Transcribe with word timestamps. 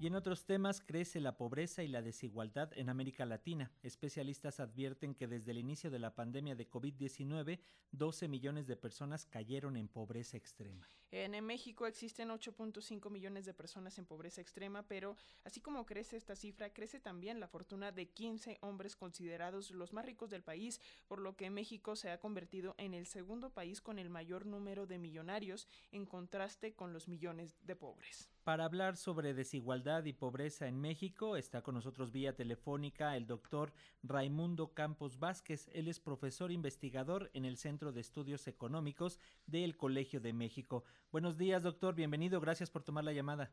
Y 0.00 0.06
en 0.06 0.14
otros 0.14 0.46
temas 0.46 0.80
crece 0.80 1.20
la 1.20 1.36
pobreza 1.36 1.82
y 1.82 1.88
la 1.88 2.00
desigualdad 2.00 2.72
en 2.74 2.88
América 2.88 3.26
Latina. 3.26 3.70
Especialistas 3.82 4.58
advierten 4.58 5.14
que 5.14 5.26
desde 5.26 5.50
el 5.50 5.58
inicio 5.58 5.90
de 5.90 5.98
la 5.98 6.14
pandemia 6.14 6.54
de 6.54 6.70
COVID-19, 6.70 7.60
12 7.92 8.28
millones 8.28 8.66
de 8.66 8.76
personas 8.76 9.26
cayeron 9.26 9.76
en 9.76 9.88
pobreza 9.88 10.38
extrema. 10.38 10.88
En 11.10 11.44
México 11.44 11.86
existen 11.86 12.30
8.5 12.30 13.10
millones 13.10 13.44
de 13.44 13.52
personas 13.52 13.98
en 13.98 14.06
pobreza 14.06 14.40
extrema, 14.40 14.86
pero 14.88 15.16
así 15.44 15.60
como 15.60 15.84
crece 15.84 16.16
esta 16.16 16.34
cifra, 16.34 16.72
crece 16.72 16.98
también 16.98 17.38
la 17.38 17.48
fortuna 17.48 17.92
de 17.92 18.08
15 18.08 18.56
hombres 18.62 18.96
considerados 18.96 19.70
los 19.70 19.92
más 19.92 20.06
ricos 20.06 20.30
del 20.30 20.42
país, 20.42 20.80
por 21.08 21.20
lo 21.20 21.36
que 21.36 21.50
México 21.50 21.94
se 21.94 22.10
ha 22.10 22.20
convertido 22.20 22.74
en 22.78 22.94
el 22.94 23.04
segundo 23.04 23.50
país 23.50 23.82
con 23.82 23.98
el 23.98 24.08
mayor 24.08 24.46
número 24.46 24.86
de 24.86 24.96
millonarios 24.96 25.68
en 25.92 26.06
contraste 26.06 26.72
con 26.72 26.94
los 26.94 27.06
millones 27.06 27.58
de 27.66 27.76
pobres. 27.76 28.30
Para 28.44 28.64
hablar 28.64 28.96
sobre 28.96 29.34
desigualdad 29.34 29.89
y 29.98 30.12
pobreza 30.12 30.68
en 30.68 30.80
México, 30.80 31.36
está 31.36 31.62
con 31.62 31.74
nosotros 31.74 32.12
vía 32.12 32.36
telefónica 32.36 33.16
el 33.16 33.26
doctor 33.26 33.72
Raimundo 34.04 34.72
Campos 34.72 35.18
Vázquez. 35.18 35.68
Él 35.72 35.88
es 35.88 35.98
profesor 35.98 36.52
investigador 36.52 37.28
en 37.34 37.44
el 37.44 37.56
Centro 37.56 37.90
de 37.90 38.00
Estudios 38.00 38.46
Económicos 38.46 39.18
del 39.46 39.76
Colegio 39.76 40.20
de 40.20 40.32
México. 40.32 40.84
Buenos 41.10 41.36
días, 41.36 41.64
doctor. 41.64 41.96
Bienvenido. 41.96 42.40
Gracias 42.40 42.70
por 42.70 42.84
tomar 42.84 43.02
la 43.02 43.12
llamada. 43.12 43.52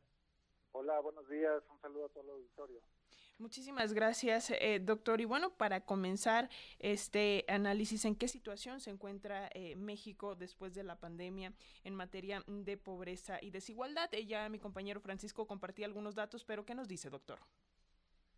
Hola, 0.73 1.00
buenos 1.00 1.27
días. 1.27 1.63
Un 1.72 1.82
saludo 1.82 2.05
a 2.05 2.10
todo 2.10 2.23
el 2.23 2.30
auditorio. 2.30 2.82
Muchísimas 3.40 3.94
gracias, 3.94 4.50
eh, 4.50 4.80
doctor. 4.82 5.22
Y 5.22 5.26
bueno, 5.26 5.52
para 5.52 5.82
comenzar 5.82 6.50
este 6.80 7.46
análisis, 7.48 8.04
¿en 8.05 8.16
qué 8.16 8.27
situación 8.27 8.80
se 8.80 8.90
encuentra 8.90 9.50
eh, 9.54 9.76
México 9.76 10.36
después 10.36 10.73
de 10.73 10.84
la 10.84 10.96
pandemia 11.00 11.54
en 11.84 11.94
materia 11.94 12.44
de 12.48 12.77
pobreza 12.77 13.38
y 13.40 13.52
desigualdad? 13.52 14.10
Ya 14.26 14.50
mi 14.50 14.58
compañero 14.58 15.02
Francisco 15.02 15.46
compartía 15.46 15.86
algunos 15.86 16.16
datos, 16.16 16.44
pero 16.46 16.66
¿qué 16.66 16.74
nos 16.74 16.88
dice, 16.88 17.12
doctor? 17.12 17.38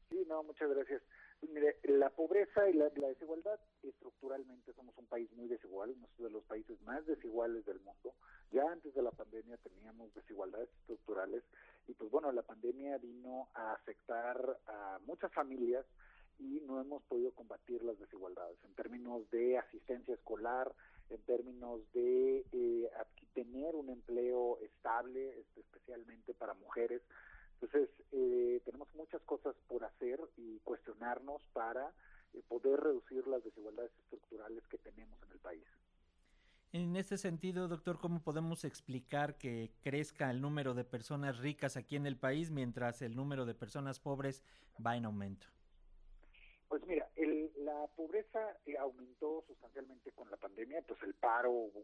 Sí, 0.09 0.21
no, 0.27 0.43
muchas 0.43 0.69
gracias. 0.69 1.01
Mire, 1.47 1.77
la 1.83 2.09
pobreza 2.09 2.69
y 2.69 2.73
la, 2.73 2.89
desigualdad, 2.89 3.57
estructuralmente 3.83 4.73
somos 4.73 4.97
un 4.97 5.05
país 5.05 5.31
muy 5.31 5.47
desigual, 5.47 5.91
uno 5.91 6.07
de 6.17 6.29
los 6.29 6.43
países 6.43 6.81
más 6.81 7.05
desiguales 7.05 7.65
del 7.65 7.79
mundo. 7.79 8.13
Ya 8.51 8.63
antes 8.69 8.93
de 8.93 9.01
la 9.01 9.11
pandemia 9.11 9.55
teníamos 9.57 10.13
desigualdades 10.13 10.69
estructurales 10.81 11.43
y 11.89 11.93
pues 11.95 12.11
bueno, 12.11 12.31
la 12.31 12.43
pandemia 12.43 12.99
vino 12.99 13.49
a 13.55 13.73
afectar 13.73 14.59
a 14.67 14.99
muchas 15.07 15.33
familias 15.33 15.85
y 16.37 16.61
no 16.67 16.79
hemos 16.79 17.01
podido 17.03 17.31
combatir 17.31 17.83
las 17.83 17.97
desigualdades 17.97 18.57
en 18.63 18.75
términos 18.75 19.29
de 19.31 19.57
asistencia 19.57 20.13
escolar, 20.13 20.71
en 21.09 21.19
términos 21.23 21.81
de 21.93 22.45
eh, 22.51 22.89
tener 23.33 23.75
un 23.75 23.89
empleo 23.89 24.59
estable, 24.61 25.39
este, 25.39 25.61
especialmente 25.61 26.35
para 26.35 26.53
mujeres. 26.53 27.01
Entonces, 27.59 27.89
eh, 28.11 28.61
tenemos 28.65 28.87
muchas 28.93 29.21
cosas 29.23 29.55
por 29.67 29.83
hacer 29.83 30.21
y 30.37 30.59
cuestionarnos 30.59 31.41
para 31.53 31.91
eh, 32.33 32.43
poder 32.47 32.79
reducir 32.79 33.27
las 33.27 33.43
desigualdades 33.43 33.91
estructurales 34.03 34.63
que 34.67 34.77
tenemos 34.77 35.19
en 35.23 35.31
el 35.31 35.39
país. 35.39 35.65
En 36.71 36.95
este 36.95 37.17
sentido, 37.17 37.67
doctor, 37.67 37.97
¿cómo 37.99 38.21
podemos 38.21 38.63
explicar 38.63 39.39
que 39.39 39.71
crezca 39.81 40.29
el 40.29 40.39
número 40.39 40.75
de 40.75 40.83
personas 40.83 41.39
ricas 41.39 41.75
aquí 41.77 41.95
en 41.95 42.05
el 42.05 42.15
país 42.15 42.51
mientras 42.51 43.01
el 43.01 43.15
número 43.15 43.47
de 43.47 43.55
personas 43.55 43.99
pobres 43.99 44.43
va 44.85 44.95
en 44.95 45.05
aumento? 45.05 45.47
Pues 46.67 46.85
mira, 46.85 47.09
la 47.57 47.87
pobreza 47.95 48.39
eh, 48.67 48.77
aumentó 48.77 49.43
sustancialmente 49.47 50.11
con 50.11 50.29
la 50.29 50.37
pandemia, 50.37 50.83
pues 50.87 51.01
el 51.01 51.15
paro, 51.15 51.51
un, 51.51 51.83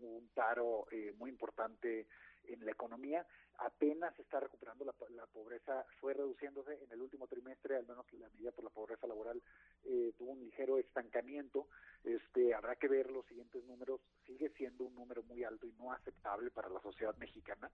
un, 0.00 0.28
paro 0.34 0.86
muy 1.18 1.28
importante 1.28 2.06
en 2.44 2.64
la 2.64 2.72
economía, 2.72 3.26
apenas 3.58 4.18
está 4.18 4.40
recuperando 4.40 4.84
la, 4.84 4.94
la, 5.10 5.26
pobreza, 5.26 5.84
fue 6.00 6.14
reduciéndose 6.14 6.82
en 6.82 6.90
el 6.90 7.02
último 7.02 7.26
trimestre, 7.26 7.76
al 7.76 7.86
menos 7.86 8.06
la 8.14 8.28
medida 8.30 8.52
por 8.52 8.64
la 8.64 8.70
pobreza 8.70 9.06
laboral 9.06 9.42
eh, 9.84 10.12
tuvo 10.16 10.32
un 10.32 10.40
ligero 10.40 10.78
estancamiento, 10.78 11.68
este 12.04 12.54
habrá 12.54 12.76
que 12.76 12.88
ver 12.88 13.10
los 13.10 13.26
siguientes 13.26 13.64
números, 13.64 14.00
sigue 14.26 14.50
siendo 14.56 14.84
un 14.84 14.94
número 14.94 15.22
muy 15.24 15.44
alto 15.44 15.66
y 15.66 15.72
no 15.72 15.92
aceptable 15.92 16.50
para 16.50 16.68
la 16.68 16.80
sociedad 16.80 17.14
mexicana. 17.16 17.70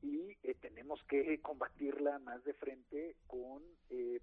Y 0.00 0.36
eh, 0.44 0.54
tenemos 0.60 1.02
que 1.04 1.40
combatirla 1.40 2.18
más 2.20 2.42
de 2.44 2.54
frente 2.54 3.16
con 3.26 3.62
eh, 3.90 4.20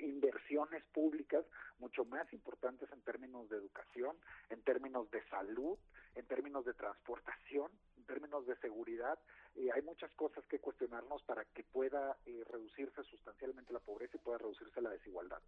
inversiones 0.00 0.82
públicas 0.92 1.44
mucho 1.78 2.04
más 2.04 2.30
importantes 2.32 2.90
en 2.92 3.00
términos 3.02 3.48
de 3.48 3.56
educación, 3.56 4.16
en 4.50 4.62
términos 4.62 5.10
de 5.10 5.22
salud, 5.28 5.78
en 6.14 6.26
términos 6.26 6.64
de 6.64 6.74
transportación, 6.74 7.70
términos 8.12 8.46
de 8.46 8.56
seguridad. 8.56 9.18
Eh, 9.54 9.70
hay 9.74 9.82
muchas 9.82 10.12
cosas 10.14 10.44
que 10.46 10.58
cuestionarnos 10.58 11.22
para 11.22 11.44
que 11.46 11.64
pueda 11.64 12.18
eh, 12.26 12.44
reducirse 12.50 13.02
sustancialmente 13.04 13.72
la 13.72 13.80
pobreza 13.80 14.16
y 14.16 14.20
pueda 14.20 14.38
reducirse 14.38 14.82
la 14.82 14.90
desigualdad. 14.90 15.40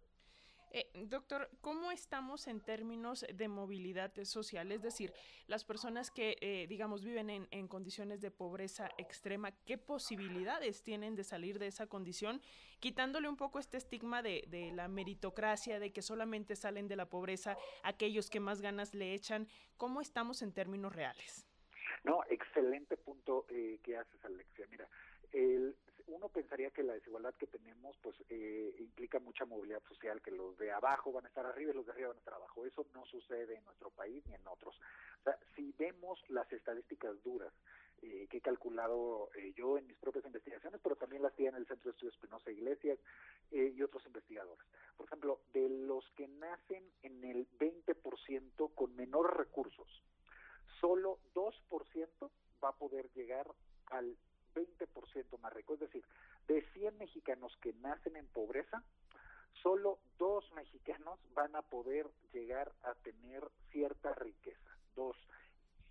Eh, 0.71 0.91
doctor, 1.07 1.49
¿cómo 1.61 1.91
estamos 1.91 2.47
en 2.47 2.59
términos 2.59 3.25
de 3.33 3.47
movilidad 3.47 4.11
social? 4.23 4.73
Es 4.73 4.81
decir, 4.81 5.13
las 5.47 5.63
personas 5.63 6.11
que, 6.11 6.35
eh, 6.41 6.65
digamos, 6.67 7.05
viven 7.05 7.29
en, 7.29 7.67
condiciones 7.69 8.19
de 8.19 8.29
pobreza 8.29 8.89
extrema, 8.97 9.51
¿qué 9.63 9.77
posibilidades 9.77 10.83
tienen 10.83 11.15
de 11.15 11.23
salir 11.23 11.59
de 11.59 11.67
esa 11.67 11.87
condición? 11.87 12.41
Quitándole 12.81 13.29
un 13.29 13.37
poco 13.37 13.59
este 13.59 13.77
estigma 13.77 14.21
de 14.21 14.71
la 14.73 14.89
meritocracia, 14.89 15.79
de 15.79 15.93
que 15.93 16.01
solamente 16.01 16.57
salen 16.57 16.89
de 16.89 16.97
la 16.97 17.05
pobreza 17.05 17.57
aquellos 17.83 18.29
que 18.29 18.41
más 18.41 18.59
ganas 18.59 18.93
le 18.93 19.13
echan. 19.13 19.47
¿Cómo 19.77 20.01
estamos 20.01 20.41
en 20.41 20.51
términos 20.51 20.93
reales? 20.93 21.44
No, 22.05 22.23
excelente 22.29 22.97
punto 22.97 23.45
eh, 23.49 23.79
que 23.83 23.97
haces, 23.97 24.23
Alexia. 24.23 24.67
Mira, 24.69 24.87
el, 25.33 25.75
uno 26.07 26.29
pensaría 26.29 26.69
que 26.69 26.83
la 26.83 26.93
desigualdad 26.93 27.33
que 27.33 27.47
tenemos 27.47 27.97
pues 28.01 28.15
eh, 28.29 28.75
implica 28.79 29.19
mucha 29.19 29.45
movilidad 29.45 29.81
social, 29.87 30.21
que 30.21 30.31
los 30.31 30.57
de 30.57 30.71
abajo 30.71 31.11
van 31.11 31.25
a 31.25 31.29
estar 31.29 31.45
arriba 31.45 31.71
y 31.71 31.73
los 31.73 31.85
de 31.85 31.93
arriba 31.93 32.09
van 32.09 32.17
a 32.17 32.19
estar 32.19 32.35
abajo. 32.35 32.65
Eso 32.65 32.85
no 32.93 33.05
sucede 33.05 33.55
en 33.55 33.65
nuestro 33.65 33.89
país 33.89 34.23
ni 34.27 34.35
en 34.35 34.47
otros. 34.47 34.79
O 35.19 35.23
sea, 35.23 35.37
si 35.55 35.73
vemos 35.79 36.19
las 36.29 36.51
estadísticas 36.53 37.21
duras 37.23 37.51
eh, 38.01 38.27
que 38.29 38.37
he 38.37 38.41
calculado 38.41 39.29
eh, 39.35 39.53
yo 39.55 39.77
en 39.77 39.87
mis 39.87 39.97
propias 39.97 40.25
investigaciones, 40.25 40.79
pero 40.83 40.95
también 40.95 41.23
las 41.23 41.33
tiene 41.33 41.57
el 41.57 41.65
Centro 41.65 41.85
de 41.85 41.91
Estudios 41.91 42.13
Espinosa 42.13 42.51
Iglesias 42.51 42.99
eh, 43.51 43.73
y 43.75 43.81
otros 43.81 44.05
investigadores. 44.05 44.65
Por 44.97 45.07
ejemplo, 45.07 45.39
de 45.53 45.69
los 45.69 46.07
que 46.11 46.27
nacen 46.27 46.83
en 47.03 47.23
el 47.23 47.47
20% 47.57 48.75
con 48.75 48.95
menores 48.95 49.35
recursos, 49.35 49.87
solo 50.79 51.19
2% 51.33 52.29
va 52.63 52.69
a 52.69 52.77
poder 52.77 53.09
llegar 53.13 53.47
al 53.87 54.15
20% 54.53 55.39
más 55.39 55.53
rico. 55.53 55.73
Es 55.73 55.79
decir, 55.79 56.03
de 56.47 56.61
100 56.73 56.97
mexicanos 56.97 57.55
que 57.61 57.73
nacen 57.85 58.15
en 58.15 58.25
pobreza, 58.27 58.83
solo 59.61 59.99
dos 60.17 60.51
mexicanos 60.53 61.19
van 61.33 61.55
a 61.55 61.61
poder 61.61 62.09
llegar 62.33 62.71
a 62.83 62.93
tener 62.95 63.43
cierta 63.71 64.13
riqueza. 64.13 64.77
Dos. 64.95 65.15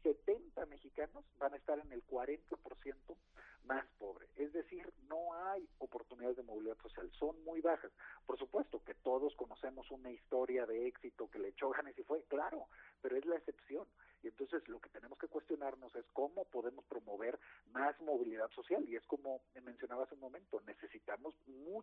70 0.02 0.66
mexicanos 0.66 1.24
van 1.38 1.54
a 1.54 1.56
estar 1.56 1.78
en 1.78 1.90
el 1.92 2.06
40% 2.06 3.16
más 3.64 3.86
pobre. 3.98 4.28
Es 4.36 4.52
decir, 4.52 4.92
no 5.08 5.32
hay 5.32 5.66
oportunidades 5.78 6.36
de 6.36 6.42
movilidad 6.42 6.76
social, 6.82 7.10
son 7.18 7.42
muy 7.44 7.62
bajas. 7.62 7.90
Por 8.26 8.38
supuesto 8.38 8.82
que 8.84 8.94
todos 8.94 9.34
conocemos 9.36 9.90
una 9.90 10.10
historia 10.10 10.66
de 10.66 10.86
éxito 10.86 11.30
que 11.30 11.38
le 11.38 11.48
echó 11.48 11.70
ganas 11.70 11.98
y 11.98 12.02
fue, 12.02 12.22
claro, 12.24 12.68
pero 13.00 13.16
es 13.16 13.24
la 13.24 13.36
excepción. 13.36 13.86
Y 14.22 14.28
entonces 14.28 14.66
lo 14.68 14.80
que 14.80 14.90
tenemos 14.90 15.18
que 15.18 15.28
cuestionarnos 15.28 15.94
es 15.96 16.04
cómo 16.12 16.44
podemos 16.44 16.84
promover 16.86 17.38
más 17.72 17.98
movilidad 18.00 18.50
social. 18.50 18.84
Y 18.88 18.96
es 18.96 19.06
como 19.06 19.40
mencionaba 19.62 20.04
hace 20.04 20.14
un 20.14 20.20
momento, 20.20 20.60
necesitamos 20.66 21.03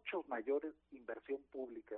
mucho 0.02 0.28
mayor 0.28 0.74
inversión 0.92 1.42
pública 1.52 1.96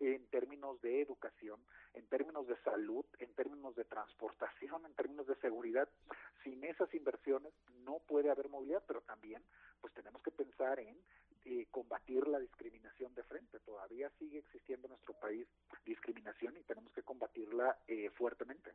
en 0.00 0.26
términos 0.26 0.80
de 0.82 1.02
educación, 1.02 1.60
en 1.94 2.06
términos 2.06 2.46
de 2.48 2.56
salud, 2.62 3.04
en 3.18 3.32
términos 3.34 3.76
de 3.76 3.84
transportación, 3.84 4.84
en 4.86 4.94
términos 4.94 5.26
de 5.26 5.36
seguridad. 5.36 5.88
Sin 6.42 6.64
esas 6.64 6.92
inversiones 6.94 7.52
no 7.84 8.00
puede 8.08 8.30
haber 8.30 8.48
movilidad, 8.48 8.82
pero 8.86 9.02
también 9.02 9.42
pues 9.80 9.94
tenemos 9.94 10.20
que 10.22 10.32
pensar 10.32 10.80
en 10.80 10.96
eh, 11.44 11.66
combatir 11.70 12.26
la 12.26 12.40
discriminación 12.40 13.14
de 13.14 13.22
frente. 13.22 13.60
Todavía 13.60 14.10
sigue 14.18 14.38
existiendo 14.38 14.88
en 14.88 14.92
nuestro 14.92 15.14
país 15.14 15.46
discriminación 15.84 16.56
y 16.56 16.62
tenemos 16.62 16.92
que 16.92 17.02
combatirla 17.02 17.78
eh, 17.86 18.10
fuertemente. 18.10 18.72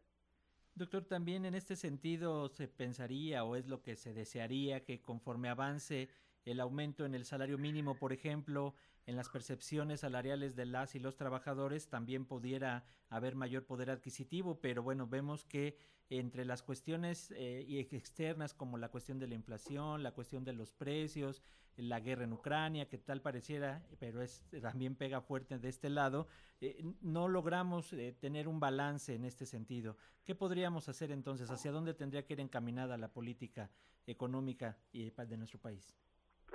Doctor, 0.76 1.04
también 1.04 1.44
en 1.46 1.56
este 1.56 1.76
sentido 1.76 2.48
se 2.48 2.68
pensaría 2.70 3.44
o 3.44 3.58
es 3.58 3.68
lo 3.68 3.82
que 3.82 3.98
se 3.98 4.14
desearía 4.14 4.86
que 4.86 5.02
conforme 5.02 5.50
avance 5.50 6.10
el 6.46 6.60
aumento 6.60 7.06
en 7.06 7.16
el 7.16 7.26
salario 7.26 7.58
mínimo, 7.58 7.96
por 7.96 8.14
ejemplo, 8.14 8.74
en 9.06 9.16
las 9.16 9.30
percepciones 9.30 10.02
salariales 10.02 10.56
de 10.56 10.66
las 10.66 10.96
y 10.96 11.00
los 11.00 11.16
trabajadores, 11.16 11.90
también 11.90 12.26
pudiera 12.26 12.86
haber 13.10 13.36
mayor 13.36 13.66
poder 13.66 13.90
adquisitivo, 13.90 14.60
pero 14.62 14.84
bueno, 14.84 15.08
vemos 15.08 15.46
que 15.46 15.78
entre 16.10 16.44
las 16.46 16.64
cuestiones 16.64 17.32
eh, 17.36 17.88
externas 17.92 18.54
como 18.54 18.78
la 18.78 18.90
cuestión 18.90 19.20
de 19.20 19.28
la 19.28 19.36
inflación, 19.36 20.02
la 20.02 20.12
cuestión 20.12 20.44
de 20.44 20.54
los 20.54 20.74
precios, 20.74 21.42
la 21.76 22.00
guerra 22.00 22.24
en 22.24 22.34
Ucrania, 22.34 22.88
que 22.88 22.98
tal 22.98 23.22
pareciera, 23.22 23.86
pero 24.00 24.22
es 24.22 24.44
también 24.62 24.96
pega 24.96 25.22
fuerte 25.22 25.60
de 25.60 25.70
este 25.70 25.90
lado, 25.90 26.28
eh, 26.62 26.84
no 27.02 27.28
logramos 27.28 27.94
eh, 27.94 28.16
tener 28.20 28.48
un 28.48 28.60
balance 28.60 29.14
en 29.14 29.24
este 29.24 29.46
sentido. 29.46 29.98
¿Qué 30.26 30.36
podríamos 30.36 30.90
hacer 30.90 31.12
entonces? 31.12 31.50
¿Hacia 31.50 31.72
dónde 31.72 31.94
tendría 31.94 32.26
que 32.26 32.34
ir 32.34 32.40
encaminada 32.40 32.98
la 32.98 33.12
política 33.12 33.70
económica 34.06 34.78
de 34.92 35.38
nuestro 35.38 35.60
país? 35.60 35.96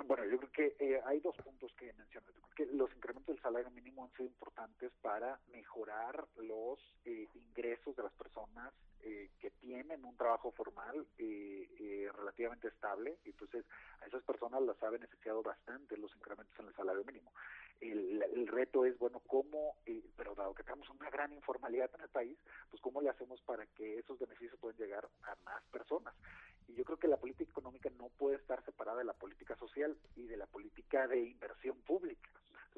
Bueno, 0.03 0.25
yo 0.25 0.37
creo 0.37 0.51
que 0.51 0.75
eh, 0.79 1.01
hay 1.05 1.19
dos 1.21 1.35
puntos 1.37 1.71
que 1.77 1.93
mencioné. 1.93 2.27
que 2.55 2.65
los 2.67 2.93
incrementos 2.95 3.35
del 3.35 3.41
salario 3.41 3.69
mínimo 3.71 4.03
han 4.03 4.11
sido 4.11 4.25
importantes 4.25 4.91
para 5.01 5.39
mejorar 5.51 6.25
los 6.37 6.79
eh, 7.05 7.27
ingresos 7.33 7.95
de 7.95 8.03
las 8.03 8.13
personas 8.13 8.73
eh, 9.01 9.29
que 9.39 9.51
tienen 9.51 10.03
un 10.03 10.15
trabajo 10.17 10.51
formal 10.51 11.05
relativamente 12.17 12.67
estable. 12.67 13.17
Entonces, 13.25 13.65
a 14.01 14.05
esas 14.05 14.23
personas 14.23 14.61
las 14.61 14.81
ha 14.83 14.89
beneficiado 14.89 15.41
bastante 15.43 15.97
los 15.97 16.15
incrementos 16.15 16.57
en 16.59 16.67
el 16.67 16.75
salario 16.75 17.03
mínimo. 17.03 17.31
El, 17.91 18.47
reto 18.47 18.85
es, 18.85 18.97
bueno, 18.97 19.21
cómo, 19.27 19.75
pero 20.15 20.35
dado 20.35 20.53
que 20.53 20.63
tenemos 20.63 20.89
una 20.89 21.09
gran 21.09 21.33
informalidad 21.33 21.89
en 21.95 22.01
el 22.01 22.09
país, 22.09 22.37
pues 22.69 22.81
cómo 22.81 23.01
le 23.01 23.09
hacemos 23.09 23.41
para 23.41 23.65
que 23.67 23.99
esos 23.99 24.17
beneficios 24.19 24.57
puedan 24.59 24.77
llegar 24.77 25.07
a 25.23 25.35
más 25.43 25.63
personas. 25.71 26.13
Y 26.67 26.73
yo 26.73 26.83
creo 26.83 26.97
que 26.97 27.07
la 27.07 27.17
política 27.17 27.49
económica 27.49 27.89
no 27.97 28.09
puede 28.17 28.37
estar 28.37 28.63
separada 28.63 28.99
de 28.99 29.03
la 29.05 29.13
política 29.13 29.55
social 29.57 29.97
y 30.15 30.25
de 30.25 30.37
la 30.37 30.47
política 30.47 31.07
de 31.07 31.21
inversión 31.21 31.77
pública. 31.81 32.29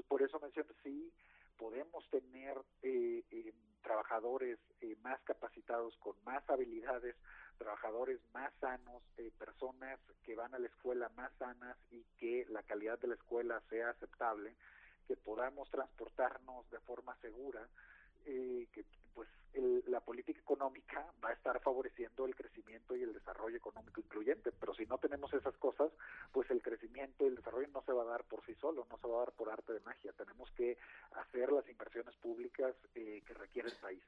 Por 0.08 0.22
eso 0.22 0.40
menciono, 0.40 0.70
sí, 0.84 1.12
podemos 1.58 2.08
tener 2.10 2.58
eh, 2.84 3.24
eh, 3.32 3.54
trabajadores 3.82 4.60
eh, 4.82 4.96
más 5.02 5.20
capacitados, 5.22 5.96
con 5.98 6.16
más 6.24 6.48
habilidades, 6.50 7.16
trabajadores 7.58 8.20
más 8.34 8.54
sanos, 8.60 9.02
personas 9.40 10.00
que 10.24 10.36
van 10.36 10.54
a 10.54 10.60
la 10.60 10.68
escuela 10.68 11.10
más 11.16 11.32
sanas 11.40 11.76
y 11.90 12.04
que 12.20 12.46
la 12.50 12.62
calidad 12.64 13.00
de 13.00 13.08
la 13.08 13.16
escuela 13.16 13.62
sea 13.70 13.90
aceptable, 13.90 14.56
que 15.08 15.16
podamos 15.16 15.70
transportarnos 15.70 16.70
de 16.70 16.80
forma 16.80 17.16
segura, 17.22 17.66
que 18.26 18.86
pues 19.16 19.30
la 19.88 20.02
política 20.02 20.40
económica 20.40 21.06
va 21.24 21.30
a 21.30 21.34
estar 21.34 21.60
favoreciendo 21.62 22.26
el 22.26 22.36
crecimiento 22.36 22.96
y 22.96 23.04
el 23.04 23.14
desarrollo 23.14 23.56
económico 23.56 24.02
incluyente, 24.02 24.52
pero 24.52 24.74
si 24.74 24.86
no 24.86 24.98
tenemos 24.98 25.34
esas 25.34 25.56
cosas, 25.58 25.92
pues 26.32 26.50
el 26.52 26.62
crecimiento 26.62 27.24
y 27.24 27.28
el 27.28 27.36
desarrollo 27.36 27.70
no 27.70 27.82
se 27.84 27.94
va 27.94 28.04
a 28.04 28.06
dar 28.06 28.24
por 28.26 28.46
sí 28.46 28.54
solo, 28.56 28.86
no 28.90 28.98
se 28.98 29.08
va 29.08 29.16
a 29.16 29.20
dar 29.20 29.32
por 29.32 29.50
arte 29.50 29.74
de 29.74 29.80
magia, 29.80 30.12
tenemos 30.14 30.52
que 30.52 30.78
hacer 31.14 31.52
las 31.52 31.68
inversiones 31.70 32.16
públicas 32.18 32.76
eh, 32.96 33.24
que 33.26 33.34
requiere 33.34 33.70
el 33.70 33.76
país. 33.78 34.04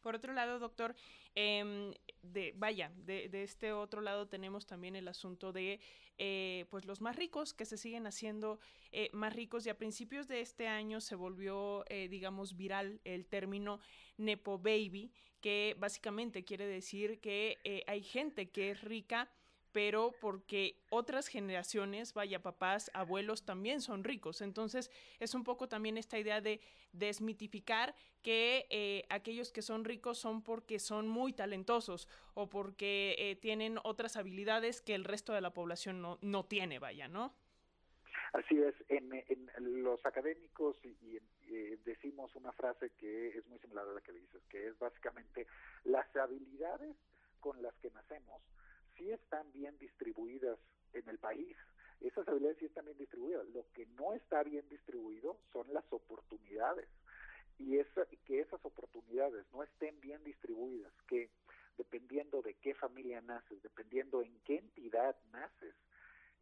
Por 0.00 0.14
otro 0.14 0.32
lado, 0.32 0.58
doctor, 0.58 0.94
eh, 1.34 1.92
de, 2.22 2.52
vaya, 2.56 2.92
de, 2.96 3.28
este 3.42 3.72
otro 3.72 4.00
lado 4.00 4.28
tenemos 4.28 4.66
también 4.66 4.96
el 4.96 5.08
asunto 5.08 5.52
de 5.52 5.80
eh, 6.18 6.66
pues 6.70 6.84
los 6.84 7.00
más 7.00 7.16
ricos 7.16 7.54
que 7.54 7.64
se 7.64 7.76
siguen 7.76 8.06
haciendo 8.06 8.58
eh, 8.92 9.10
más 9.12 9.34
ricos. 9.34 9.66
Y 9.66 9.70
a 9.70 9.78
principios 9.78 10.28
de 10.28 10.40
este 10.40 10.66
año 10.66 11.00
se 11.00 11.14
volvió, 11.14 11.84
eh, 11.88 12.08
digamos, 12.08 12.56
viral 12.56 13.00
el 13.04 13.26
término 13.26 13.80
Nepo 14.16 14.58
Baby, 14.58 15.12
que 15.40 15.76
básicamente 15.78 16.44
quiere 16.44 16.66
decir 16.66 17.20
que 17.20 17.58
eh, 17.64 17.84
hay 17.86 18.02
gente 18.02 18.50
que 18.50 18.70
es 18.70 18.82
rica 18.82 19.30
pero 19.78 20.10
porque 20.20 20.74
otras 20.90 21.28
generaciones, 21.28 22.12
vaya, 22.12 22.42
papás, 22.42 22.90
abuelos 22.94 23.44
también 23.44 23.80
son 23.80 24.02
ricos. 24.02 24.40
Entonces 24.40 24.90
es 25.20 25.36
un 25.36 25.44
poco 25.44 25.68
también 25.68 25.96
esta 25.96 26.18
idea 26.18 26.40
de 26.40 26.60
desmitificar 26.92 27.94
que 28.20 28.66
eh, 28.70 29.04
aquellos 29.08 29.52
que 29.52 29.62
son 29.62 29.84
ricos 29.84 30.18
son 30.18 30.42
porque 30.42 30.80
son 30.80 31.06
muy 31.06 31.32
talentosos 31.32 32.08
o 32.34 32.48
porque 32.50 33.14
eh, 33.18 33.36
tienen 33.36 33.78
otras 33.84 34.16
habilidades 34.16 34.82
que 34.82 34.96
el 34.96 35.04
resto 35.04 35.32
de 35.32 35.42
la 35.42 35.50
población 35.52 36.02
no, 36.02 36.18
no 36.22 36.44
tiene, 36.44 36.80
vaya, 36.80 37.06
¿no? 37.06 37.32
Así 38.32 38.60
es, 38.60 38.74
en, 38.88 39.08
los 39.84 40.04
académicos 40.04 40.76
y, 40.82 41.20
eh, 41.46 41.78
decimos 41.84 42.34
una 42.34 42.50
frase 42.50 42.90
que 42.98 43.28
es 43.28 43.46
muy 43.46 43.60
similar 43.60 43.86
a 43.88 43.92
la 43.92 44.00
que 44.00 44.10
dices, 44.10 44.42
que 44.48 44.66
es 44.66 44.76
básicamente 44.80 45.46
las 45.84 46.04
habilidades 46.16 46.96
con 47.38 47.62
las 47.62 47.76
que 47.76 47.92
nacemos 47.92 48.42
sí 48.98 49.10
están 49.10 49.50
bien 49.52 49.78
distribuidas 49.78 50.58
en 50.92 51.08
el 51.08 51.18
país. 51.18 51.56
Esas 52.00 52.28
habilidades 52.28 52.58
sí 52.58 52.66
están 52.66 52.84
bien 52.84 52.98
distribuidas. 52.98 53.46
Lo 53.48 53.64
que 53.72 53.86
no 53.86 54.12
está 54.14 54.42
bien 54.42 54.68
distribuido 54.68 55.38
son 55.52 55.72
las 55.72 55.84
oportunidades. 55.90 56.88
Y 57.58 57.78
esa, 57.78 58.06
que 58.26 58.40
esas 58.40 58.64
oportunidades 58.64 59.44
no 59.52 59.62
estén 59.62 60.00
bien 60.00 60.22
distribuidas, 60.22 60.92
que 61.08 61.30
dependiendo 61.76 62.40
de 62.42 62.54
qué 62.54 62.74
familia 62.74 63.20
naces, 63.20 63.62
dependiendo 63.62 64.22
en 64.22 64.38
qué 64.44 64.56
entidad 64.56 65.16
naces, 65.32 65.74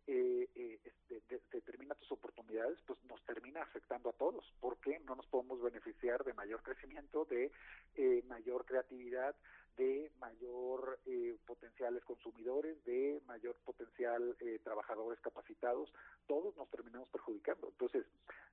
eh, 0.09 0.49
eh, 0.55 0.79
este, 0.85 1.23
determina 1.51 1.95
tus 1.95 2.13
oportunidades, 2.13 2.79
pues 2.87 3.03
nos 3.05 3.23
termina 3.25 3.63
afectando 3.63 4.11
a 4.11 4.13
todos, 4.13 4.45
porque 4.61 5.01
no 5.01 5.17
nos 5.17 5.26
podemos 5.37 5.61
beneficiar 5.61 6.25
de 6.25 6.33
mayor 6.33 6.63
crecimiento, 6.63 7.27
de 7.27 7.53
eh, 7.97 8.23
mayor 8.27 8.65
creatividad, 8.65 9.35
de 9.77 10.11
mayor 10.19 10.99
eh, 11.05 11.37
potenciales 11.45 12.03
consumidores, 12.05 12.83
de 12.85 13.21
mayor 13.27 13.55
potencial 13.57 14.35
eh, 14.41 14.59
trabajadores 14.65 15.21
capacitados, 15.21 15.93
todos 16.27 16.57
nos 16.57 16.71
terminamos 16.71 17.09
perjudicando. 17.11 17.69
Entonces, 17.69 18.07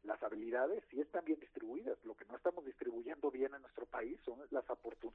las 0.03 0.21
habilidades 0.21 0.83
sí 0.91 0.99
están 0.99 1.23
bien 1.23 1.39
distribuidas, 1.39 1.97
lo 2.03 2.15
que 2.15 2.25
no 2.25 2.35
estamos 2.35 2.65
distribuyendo 2.65 3.31
bien 3.31 3.53
en 3.53 3.61
nuestro 3.61 3.85
país 3.85 4.19
son 4.25 4.39
las, 4.51 4.65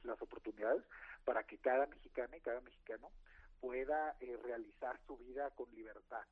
las 0.03 0.21
oportunidades 0.21 0.83
para 1.23 1.43
que 1.43 1.59
cada 1.59 1.85
mexicana 1.85 2.35
y 2.35 2.41
cada 2.41 2.61
mexicano 2.61 3.11
pueda 3.61 4.15
eh, 4.21 4.37
realizar 4.41 4.99
su 5.05 5.17
vida 5.17 5.51
con 5.51 5.69
libertad. 5.75 6.23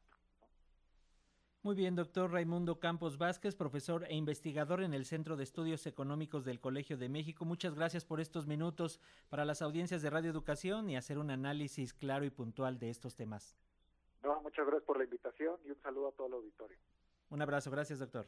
Muy 1.67 1.75
bien, 1.75 1.97
doctor 1.97 2.31
Raimundo 2.31 2.79
Campos 2.79 3.17
Vázquez, 3.17 3.53
profesor 3.53 4.05
e 4.07 4.15
investigador 4.15 4.81
en 4.83 4.93
el 4.93 5.03
Centro 5.03 5.35
de 5.35 5.43
Estudios 5.43 5.85
Económicos 5.85 6.45
del 6.45 6.61
Colegio 6.61 6.97
de 6.97 7.09
México. 7.09 7.43
Muchas 7.43 7.75
gracias 7.75 8.05
por 8.05 8.21
estos 8.21 8.47
minutos 8.47 9.01
para 9.27 9.43
las 9.43 9.61
audiencias 9.61 10.01
de 10.01 10.09
Radio 10.09 10.31
Educación 10.31 10.89
y 10.89 10.95
hacer 10.95 11.17
un 11.17 11.29
análisis 11.29 11.93
claro 11.93 12.23
y 12.23 12.29
puntual 12.29 12.79
de 12.79 12.89
estos 12.89 13.17
temas. 13.17 13.57
No, 14.23 14.41
muchas 14.43 14.65
gracias 14.65 14.85
por 14.85 14.97
la 14.97 15.03
invitación 15.03 15.57
y 15.65 15.71
un 15.71 15.81
saludo 15.81 16.07
a 16.07 16.11
todo 16.13 16.27
el 16.27 16.33
auditorio. 16.35 16.77
Un 17.31 17.41
abrazo, 17.41 17.69
gracias, 17.69 17.99
doctor. 17.99 18.27